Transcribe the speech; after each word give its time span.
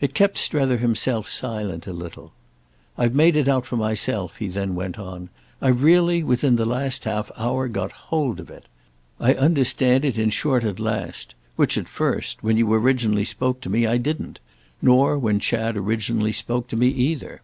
It 0.00 0.14
kept 0.14 0.38
Strether 0.38 0.78
himself 0.78 1.28
silent 1.28 1.86
a 1.86 1.92
little. 1.92 2.32
"I've 2.96 3.14
made 3.14 3.36
it 3.36 3.48
out 3.48 3.66
for 3.66 3.76
myself," 3.76 4.38
he 4.38 4.48
then 4.48 4.74
went 4.74 4.98
on; 4.98 5.28
"I've 5.60 5.82
really, 5.82 6.22
within 6.22 6.56
the 6.56 6.64
last 6.64 7.04
half 7.04 7.30
hour, 7.36 7.68
got 7.68 7.92
hold 8.08 8.40
of 8.40 8.48
it. 8.48 8.64
I 9.20 9.34
understand 9.34 10.06
it 10.06 10.16
in 10.16 10.30
short 10.30 10.64
at 10.64 10.80
last; 10.80 11.34
which 11.54 11.76
at 11.76 11.86
first—when 11.86 12.56
you 12.56 12.72
originally 12.72 13.26
spoke 13.26 13.60
to 13.60 13.68
me—I 13.68 13.98
didn't. 13.98 14.40
Nor 14.80 15.18
when 15.18 15.38
Chad 15.38 15.76
originally 15.76 16.32
spoke 16.32 16.66
to 16.68 16.76
me 16.78 16.88
either." 16.88 17.42